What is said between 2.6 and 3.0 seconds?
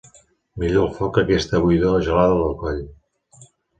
coll.